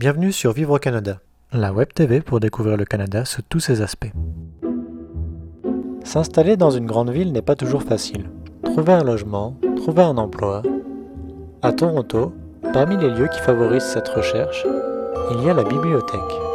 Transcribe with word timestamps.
Bienvenue 0.00 0.32
sur 0.32 0.54
Vivre 0.54 0.76
au 0.76 0.78
Canada, 0.78 1.18
la 1.52 1.74
web 1.74 1.92
TV 1.92 2.22
pour 2.22 2.40
découvrir 2.40 2.78
le 2.78 2.86
Canada 2.86 3.26
sous 3.26 3.42
tous 3.42 3.60
ses 3.60 3.82
aspects. 3.82 4.10
S'installer 6.04 6.56
dans 6.56 6.70
une 6.70 6.86
grande 6.86 7.10
ville 7.10 7.32
n'est 7.32 7.42
pas 7.42 7.54
toujours 7.54 7.82
facile. 7.82 8.30
Trouver 8.64 8.94
un 8.94 9.04
logement, 9.04 9.58
trouver 9.76 10.00
un 10.00 10.16
emploi. 10.16 10.62
À 11.60 11.74
Toronto, 11.74 12.32
parmi 12.72 12.96
les 12.96 13.10
lieux 13.10 13.28
qui 13.28 13.40
favorisent 13.40 13.92
cette 13.92 14.08
recherche, 14.08 14.66
il 15.32 15.44
y 15.44 15.50
a 15.50 15.52
la 15.52 15.64
bibliothèque. 15.64 16.49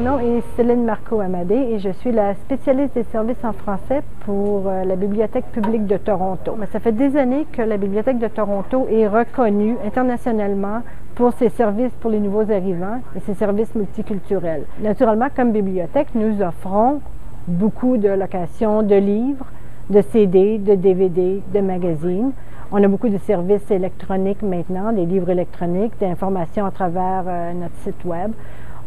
Mon 0.00 0.12
nom 0.12 0.18
est 0.18 0.42
Céline 0.56 0.84
Marco-Amadé 0.84 1.54
et 1.54 1.78
je 1.78 1.90
suis 1.90 2.10
la 2.10 2.34
spécialiste 2.34 2.94
des 2.94 3.02
services 3.02 3.44
en 3.44 3.52
français 3.52 4.00
pour 4.24 4.62
euh, 4.66 4.84
la 4.84 4.96
Bibliothèque 4.96 5.44
publique 5.52 5.86
de 5.86 5.98
Toronto. 5.98 6.56
Ça 6.72 6.80
fait 6.80 6.92
des 6.92 7.18
années 7.18 7.46
que 7.52 7.60
la 7.60 7.76
Bibliothèque 7.76 8.18
de 8.18 8.28
Toronto 8.28 8.86
est 8.90 9.06
reconnue 9.06 9.76
internationalement 9.86 10.80
pour 11.16 11.34
ses 11.34 11.50
services 11.50 11.92
pour 12.00 12.10
les 12.10 12.18
nouveaux 12.18 12.50
arrivants 12.50 13.02
et 13.14 13.20
ses 13.26 13.34
services 13.34 13.74
multiculturels. 13.74 14.64
Naturellement, 14.80 15.28
comme 15.36 15.52
bibliothèque, 15.52 16.14
nous 16.14 16.40
offrons 16.40 17.02
beaucoup 17.46 17.98
de 17.98 18.08
locations 18.08 18.82
de 18.82 18.94
livres, 18.94 19.44
de 19.90 20.00
CD, 20.00 20.56
de 20.56 20.76
DVD, 20.76 21.42
de 21.52 21.60
magazines. 21.60 22.32
On 22.72 22.82
a 22.82 22.88
beaucoup 22.88 23.10
de 23.10 23.18
services 23.18 23.70
électroniques 23.70 24.42
maintenant, 24.42 24.92
des 24.92 25.04
livres 25.04 25.28
électroniques, 25.28 25.92
d'informations 26.00 26.64
à 26.64 26.70
travers 26.70 27.24
euh, 27.26 27.52
notre 27.52 27.76
site 27.84 28.02
web. 28.06 28.32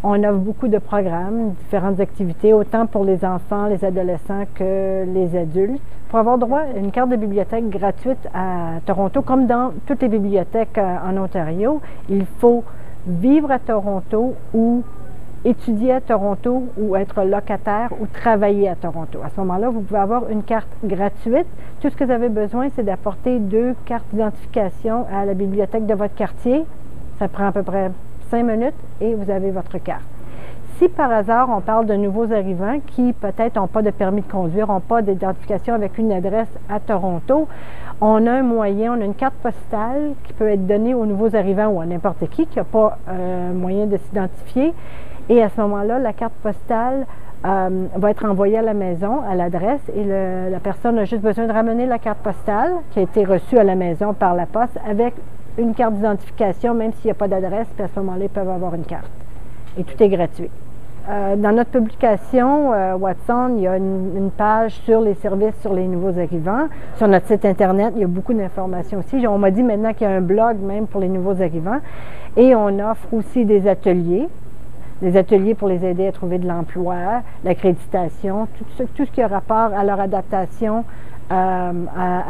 On 0.06 0.22
offre 0.26 0.40
beaucoup 0.40 0.68
de 0.68 0.80
programmes, 0.80 1.54
différentes 1.64 2.02
activités, 2.02 2.54
autant 2.54 2.88
pour 2.88 3.06
les 3.06 3.24
enfants, 3.24 3.68
les 3.68 3.86
adolescents 3.86 4.44
que 4.54 5.06
les 5.06 5.38
adultes. 5.38 5.82
Pour 6.10 6.20
avoir 6.20 6.38
droit 6.38 6.60
à 6.60 6.78
une 6.78 6.92
carte 6.92 7.10
de 7.10 7.16
bibliothèque 7.16 7.70
gratuite 7.70 8.28
à 8.34 8.82
Toronto, 8.86 9.22
comme 9.22 9.48
dans 9.48 9.72
toutes 9.88 10.02
les 10.02 10.10
bibliothèques 10.10 10.78
euh, 10.78 10.98
en 11.10 11.16
Ontario, 11.16 11.80
il 12.10 12.26
faut 12.40 12.66
vivre 13.08 13.50
à 13.50 13.60
Toronto 13.60 14.36
ou 14.54 14.84
étudier 15.46 15.94
à 15.94 16.02
Toronto 16.02 16.64
ou 16.78 16.98
être 16.98 17.24
locataire 17.24 17.90
ou 18.02 18.06
travailler 18.06 18.68
à 18.68 18.76
Toronto. 18.76 19.20
À 19.24 19.30
ce 19.30 19.40
moment-là, 19.40 19.70
vous 19.70 19.82
pouvez 19.82 20.02
avoir 20.02 20.30
une 20.30 20.44
carte 20.44 20.68
gratuite. 20.84 21.48
Tout 21.82 21.90
ce 21.90 21.96
que 21.96 22.04
vous 22.04 22.12
avez 22.12 22.30
besoin, 22.30 22.68
c'est 22.76 22.84
d'apporter 22.84 23.40
deux 23.40 23.74
cartes 23.86 24.06
d'identification 24.12 25.06
à 25.14 25.24
la 25.24 25.34
bibliothèque 25.34 25.86
de 25.86 25.94
votre 25.94 26.16
quartier. 26.16 26.66
Ça 27.20 27.30
prend 27.30 27.48
à 27.48 27.52
peu 27.54 27.64
près 27.64 27.90
minutes 28.42 28.74
et 29.02 29.14
vous 29.14 29.30
avez 29.30 29.52
votre 29.52 29.78
carte. 29.78 30.02
Si 30.78 30.90
par 30.90 31.12
hasard 31.12 31.50
on 31.56 31.62
parle 31.62 31.86
de 31.86 31.94
nouveaux 31.94 32.32
arrivants 32.34 32.80
qui 32.88 33.14
peut-être 33.14 33.58
n'ont 33.58 33.68
pas 33.68 33.84
de 33.84 33.92
permis 33.92 34.22
de 34.22 34.32
conduire, 34.32 34.68
n'ont 34.68 34.80
pas 34.80 35.02
d'identification 35.04 35.76
avec 35.76 35.98
une 36.00 36.12
adresse 36.12 36.50
à 36.70 36.80
Toronto, 36.80 37.48
on 38.02 38.26
a 38.26 38.32
un 38.32 38.42
moyen, 38.42 38.98
on 38.98 39.02
a 39.02 39.06
une 39.06 39.14
carte 39.14 39.36
postale 39.36 40.14
qui 40.24 40.34
peut 40.34 40.50
être 40.50 40.66
donnée 40.66 40.96
aux 40.96 41.06
nouveaux 41.06 41.36
arrivants 41.36 41.68
ou 41.68 41.80
à 41.80 41.86
n'importe 41.86 42.28
qui 42.30 42.48
qui 42.48 42.58
n'a 42.58 42.64
pas 42.64 42.98
euh, 43.08 43.54
moyen 43.54 43.86
de 43.86 43.98
s'identifier. 43.98 44.74
Et 45.30 45.42
à 45.42 45.50
ce 45.50 45.62
moment-là, 45.62 46.00
la 46.00 46.12
carte 46.12 46.34
postale 46.42 47.06
euh, 47.46 47.86
va 47.96 48.12
être 48.12 48.26
envoyée 48.26 48.58
à 48.58 48.62
la 48.62 48.74
maison, 48.74 49.22
à 49.30 49.36
l'adresse, 49.36 49.82
et 49.96 50.04
la 50.04 50.60
personne 50.60 50.98
a 50.98 51.06
juste 51.06 51.22
besoin 51.22 51.46
de 51.48 51.54
ramener 51.54 51.86
la 51.86 52.00
carte 52.00 52.20
postale 52.20 52.72
qui 52.92 53.00
a 53.00 53.04
été 53.04 53.24
reçue 53.24 53.58
à 53.58 53.64
la 53.64 53.76
maison 53.76 54.14
par 54.14 54.36
la 54.36 54.46
poste 54.46 54.78
avec 54.90 55.14
une 55.58 55.74
carte 55.74 55.94
d'identification, 55.96 56.74
même 56.74 56.92
s'il 56.94 57.06
n'y 57.06 57.12
a 57.12 57.16
pas 57.16 57.28
d'adresse, 57.28 57.68
puis 57.76 57.84
à 57.84 57.88
ce 57.88 58.00
moment-là, 58.00 58.26
ils 58.26 58.30
peuvent 58.30 58.50
avoir 58.50 58.76
une 58.76 58.86
carte. 58.86 59.10
Et 59.78 59.84
tout 59.84 60.02
est 60.02 60.10
gratuit. 60.10 60.50
Euh, 61.10 61.36
dans 61.36 61.52
notre 61.52 61.72
publication 61.72 62.72
euh, 62.74 62.96
Watson, 62.96 63.56
il 63.58 63.64
y 63.64 63.68
a 63.68 63.76
une, 63.76 64.32
page 64.38 64.72
sur 64.86 65.02
les 65.02 65.16
services 65.16 65.56
sur 65.62 65.74
les 65.74 65.86
nouveaux 65.86 66.18
arrivants. 66.18 66.68
Sur 66.98 67.10
notre 67.10 67.28
site 67.28 67.44
Internet, 67.44 67.92
il 67.96 68.02
y 68.02 68.06
a 68.06 68.08
beaucoup 68.08 68.34
d'informations 68.34 69.00
aussi. 69.00 69.28
On 69.28 69.38
m'a 69.38 69.52
dit 69.52 69.64
maintenant 69.64 69.94
qu'il 69.94 70.08
y 70.08 70.10
a 70.10 70.14
un 70.14 70.22
blog 70.22 70.60
même 70.62 70.88
pour 70.88 71.02
les 71.02 71.10
nouveaux 71.10 71.42
arrivants. 71.42 71.80
Et 72.38 72.56
on 72.56 72.80
offre 72.80 73.08
aussi 73.12 73.44
des 73.44 73.68
ateliers 73.68 74.30
des 75.04 75.18
ateliers 75.18 75.54
pour 75.54 75.68
les 75.68 75.86
aider 75.86 76.08
à 76.08 76.12
trouver 76.14 76.38
de 76.38 76.48
l'emploi, 76.48 77.22
l'accréditation, 77.44 78.48
tout 78.58 78.88
ce, 78.98 79.04
qui 79.04 79.22
a 79.22 79.28
rapport 79.28 79.78
à 79.78 79.84
leur 79.84 80.00
adaptation 80.00 80.86
à, 81.30 81.72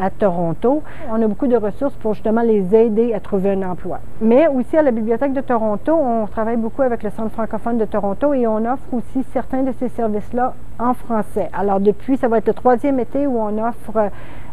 à, 0.01 0.09
Toronto. 0.09 0.83
On 1.09 1.21
a 1.21 1.27
beaucoup 1.27 1.47
de 1.47 1.55
ressources 1.55 1.93
pour 1.95 2.13
justement 2.13 2.41
les 2.41 2.75
aider 2.75 3.13
à 3.13 3.19
trouver 3.19 3.51
un 3.51 3.63
emploi. 3.63 3.99
Mais 4.21 4.47
aussi 4.47 4.77
à 4.77 4.81
la 4.81 4.91
Bibliothèque 4.91 5.33
de 5.33 5.41
Toronto, 5.41 5.93
on 5.93 6.27
travaille 6.27 6.57
beaucoup 6.57 6.81
avec 6.81 7.03
le 7.03 7.09
Centre 7.09 7.31
francophone 7.31 7.77
de 7.77 7.85
Toronto 7.85 8.33
et 8.33 8.47
on 8.47 8.57
offre 8.65 8.85
aussi 8.91 9.23
certains 9.31 9.63
de 9.63 9.71
ces 9.79 9.89
services-là 9.89 10.53
en 10.79 10.93
français. 10.93 11.49
Alors 11.53 11.79
depuis, 11.79 12.17
ça 12.17 12.27
va 12.27 12.37
être 12.39 12.47
le 12.47 12.53
troisième 12.53 12.99
été 12.99 13.27
où 13.27 13.37
on 13.39 13.63
offre 13.63 14.09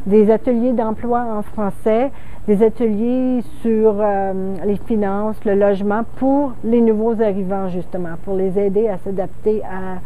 des 0.06 0.30
ateliers 0.30 0.72
d'emploi 0.72 1.20
en 1.20 1.42
français, 1.42 2.10
des 2.46 2.62
ateliers 2.62 3.42
sur 3.62 3.96
euh, 3.98 4.54
les 4.64 4.76
finances, 4.76 5.36
le 5.44 5.54
logement 5.54 6.02
pour 6.16 6.52
les 6.64 6.80
nouveaux 6.80 7.20
arrivants 7.20 7.68
justement, 7.68 8.16
pour 8.24 8.34
les 8.36 8.58
aider 8.58 8.88
à 8.88 8.98
s'adapter 8.98 9.62
à 9.62 10.00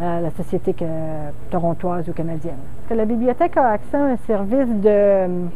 la 0.00 0.30
société 0.30 0.74
torontoise 1.50 2.08
ou 2.08 2.12
canadienne. 2.12 2.56
La 2.90 3.04
bibliothèque 3.04 3.56
a 3.56 3.70
accès 3.70 3.96
à 3.96 4.04
un 4.04 4.16
service 4.16 4.68
de 4.82 5.48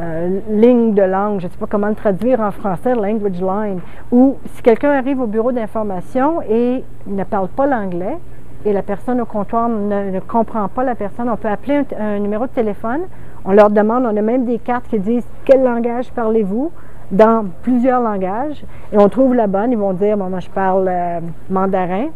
euh, 0.00 0.40
ligne 0.48 0.94
de 0.94 1.02
langue, 1.02 1.40
je 1.40 1.46
ne 1.46 1.50
sais 1.50 1.58
pas 1.58 1.66
comment 1.66 1.88
le 1.88 1.94
traduire 1.94 2.40
en 2.40 2.52
français, 2.52 2.94
language 2.94 3.40
line, 3.40 3.80
où 4.10 4.36
si 4.54 4.62
quelqu'un 4.62 4.92
arrive 4.92 5.20
au 5.20 5.26
bureau 5.26 5.52
d'information 5.52 6.40
et 6.42 6.84
ne 7.06 7.24
parle 7.24 7.48
pas 7.48 7.66
l'anglais, 7.66 8.16
et 8.64 8.72
la 8.72 8.82
personne 8.82 9.20
au 9.20 9.26
comptoir 9.26 9.68
ne, 9.68 10.20
comprend 10.20 10.68
pas 10.68 10.84
la 10.84 10.94
personne, 10.94 11.28
on 11.28 11.36
peut 11.36 11.48
appeler 11.48 11.82
un, 11.98 12.04
un, 12.04 12.18
numéro 12.18 12.46
de 12.46 12.52
téléphone. 12.52 13.00
On 13.44 13.52
leur 13.52 13.70
demande, 13.70 14.04
on 14.04 14.16
a 14.16 14.22
même 14.22 14.44
des 14.44 14.58
cartes 14.58 14.86
qui 14.88 14.98
disent 14.98 15.26
quel 15.44 15.62
langage 15.62 16.10
parlez-vous 16.12 16.70
dans 17.10 17.46
plusieurs 17.62 18.00
langages. 18.00 18.62
Et 18.92 18.98
on 18.98 19.08
trouve 19.08 19.34
la 19.34 19.46
bonne. 19.46 19.72
Ils 19.72 19.78
vont 19.78 19.94
dire, 19.94 20.16
bon, 20.16 20.28
moi 20.28 20.40
je 20.40 20.50
parle 20.50 20.86
euh, 20.88 21.20
mandarin. 21.48 22.08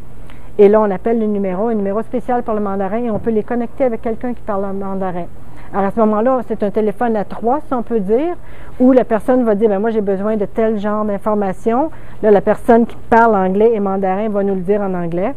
Et 0.58 0.68
là, 0.68 0.80
on 0.80 0.90
appelle 0.90 1.18
le 1.18 1.26
numéro, 1.26 1.68
un 1.68 1.74
numéro 1.74 2.00
spécial 2.02 2.42
pour 2.42 2.54
le 2.54 2.60
mandarin, 2.60 2.98
et 2.98 3.10
on 3.10 3.18
peut 3.18 3.30
les 3.30 3.42
connecter 3.42 3.84
avec 3.84 4.02
quelqu'un 4.02 4.34
qui 4.34 4.42
parle 4.42 4.64
mandarin. 4.72 5.26
Alors 5.72 5.86
à 5.86 5.90
ce 5.90 5.98
moment-là, 5.98 6.40
c'est 6.46 6.62
un 6.62 6.70
téléphone 6.70 7.16
à 7.16 7.24
trois, 7.24 7.58
si 7.66 7.74
on 7.74 7.82
peut 7.82 7.98
dire, 7.98 8.36
où 8.78 8.92
la 8.92 9.04
personne 9.04 9.42
va 9.42 9.56
dire, 9.56 9.68
ben 9.68 9.80
moi 9.80 9.90
j'ai 9.90 10.00
besoin 10.00 10.36
de 10.36 10.44
tel 10.44 10.78
genre 10.78 11.04
d'information. 11.04 11.90
Là, 12.22 12.30
la 12.30 12.40
personne 12.40 12.86
qui 12.86 12.96
parle 13.10 13.34
anglais 13.34 13.72
et 13.74 13.80
mandarin 13.80 14.28
va 14.28 14.44
nous 14.44 14.54
le 14.54 14.60
dire 14.60 14.80
en 14.80 14.94
anglais. 14.94 15.34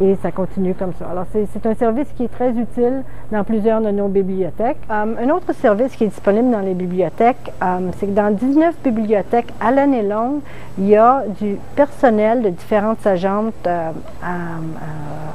Et 0.00 0.16
ça 0.22 0.30
continue 0.30 0.74
comme 0.74 0.92
ça. 0.96 1.06
Alors, 1.10 1.24
c'est 1.32 1.66
un 1.66 1.74
service 1.74 2.06
qui 2.16 2.24
est 2.24 2.28
très 2.32 2.50
utile 2.50 3.02
dans 3.32 3.42
plusieurs 3.42 3.80
de 3.80 3.90
nos 3.90 4.06
bibliothèques. 4.06 4.78
Um, 4.88 5.16
un 5.20 5.28
autre 5.30 5.52
service 5.54 5.96
qui 5.96 6.04
est 6.04 6.08
disponible 6.08 6.52
dans 6.52 6.60
les 6.60 6.74
bibliothèques, 6.74 7.52
um, 7.60 7.90
c'est 7.98 8.06
que 8.06 8.12
dans 8.12 8.32
19 8.32 8.76
bibliothèques 8.84 9.52
à 9.60 9.72
l'année 9.72 10.02
longue, 10.02 10.40
il 10.78 10.86
y 10.86 10.96
a 10.96 11.24
du 11.40 11.56
personnel 11.74 12.42
de 12.42 12.50
différentes 12.50 13.04
agentes 13.08 13.54
euh, 13.66 13.90
à, 14.22 14.34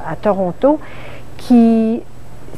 à, 0.08 0.12
à 0.12 0.16
Toronto 0.16 0.78
qui 1.36 2.00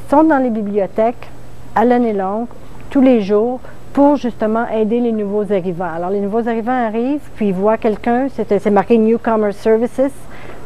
sont 0.09 0.23
dans 0.23 0.39
les 0.39 0.51
bibliothèques 0.51 1.29
à 1.75 1.85
l'année 1.85 2.13
longue, 2.13 2.47
tous 2.89 3.01
les 3.01 3.21
jours, 3.21 3.59
pour 3.93 4.17
justement 4.17 4.69
aider 4.69 5.01
les 5.01 5.11
nouveaux 5.11 5.51
arrivants. 5.53 5.91
Alors, 5.97 6.11
les 6.11 6.21
nouveaux 6.21 6.47
arrivants 6.47 6.87
arrivent, 6.87 7.29
puis 7.35 7.49
ils 7.49 7.55
voient 7.55 7.79
quelqu'un, 7.79 8.29
c'est 8.29 8.71
marqué 8.71 8.99
Newcomer 8.99 9.53
Services 9.53 10.13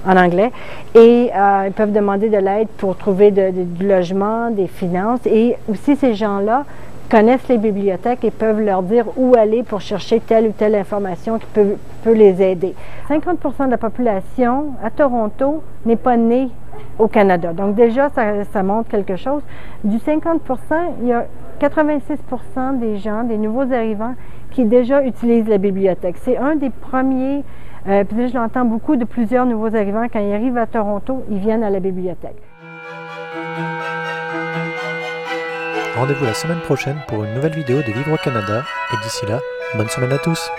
en 0.06 0.16
anglais, 0.16 0.50
et 0.94 1.30
euh, 1.34 1.64
ils 1.66 1.72
peuvent 1.72 1.92
demander 1.92 2.28
de 2.28 2.38
l'aide 2.38 2.68
pour 2.78 2.96
trouver 2.96 3.30
du 3.30 3.86
logement, 3.86 4.50
des 4.50 4.66
finances, 4.66 5.24
et 5.26 5.56
aussi 5.68 5.96
ces 5.96 6.14
gens-là 6.14 6.64
connaissent 7.10 7.48
les 7.48 7.58
bibliothèques 7.58 8.24
et 8.24 8.30
peuvent 8.30 8.60
leur 8.60 8.82
dire 8.82 9.04
où 9.16 9.34
aller 9.36 9.64
pour 9.64 9.80
chercher 9.80 10.20
telle 10.20 10.46
ou 10.46 10.52
telle 10.52 10.76
information 10.76 11.38
qui 11.38 11.46
peut, 11.52 11.76
peut 12.04 12.12
les 12.12 12.40
aider. 12.40 12.74
50% 13.08 13.66
de 13.66 13.70
la 13.72 13.78
population 13.78 14.68
à 14.82 14.90
Toronto 14.90 15.62
n'est 15.84 15.96
pas 15.96 16.16
née 16.16 16.48
au 16.98 17.08
Canada. 17.08 17.52
Donc 17.52 17.74
déjà, 17.74 18.10
ça, 18.10 18.44
ça, 18.52 18.62
montre 18.62 18.88
quelque 18.88 19.16
chose. 19.16 19.42
Du 19.82 19.96
50% 19.96 20.38
il 21.02 21.08
y 21.08 21.12
a 21.12 21.26
86% 21.60 22.78
des 22.78 22.98
gens, 22.98 23.24
des 23.24 23.36
nouveaux 23.36 23.72
arrivants, 23.72 24.14
qui 24.52 24.64
déjà 24.64 25.02
utilisent 25.02 25.48
la 25.48 25.58
bibliothèque. 25.58 26.16
C'est 26.22 26.36
un 26.36 26.56
des 26.56 26.70
premiers, 26.70 27.42
euh, 27.88 28.04
puis 28.04 28.28
je 28.28 28.34
l'entends 28.34 28.64
beaucoup 28.64 28.96
de 28.96 29.04
plusieurs 29.04 29.46
nouveaux 29.46 29.74
arrivants, 29.74 30.06
quand 30.12 30.20
ils 30.20 30.34
arrivent 30.34 30.58
à 30.58 30.66
Toronto, 30.66 31.24
ils 31.30 31.38
viennent 31.38 31.64
à 31.64 31.70
la 31.70 31.80
bibliothèque. 31.80 32.42
Rendez-vous 35.96 36.24
la 36.24 36.34
semaine 36.34 36.60
prochaine 36.60 36.96
pour 37.08 37.24
une 37.24 37.34
nouvelle 37.34 37.52
vidéo 37.52 37.78
de 37.78 37.92
Vivre 37.92 38.14
au 38.14 38.16
Canada, 38.16 38.62
et 38.92 38.96
d'ici 39.02 39.26
là, 39.26 39.38
bonne 39.76 39.88
semaine 39.88 40.12
à 40.12 40.18
tous 40.18 40.50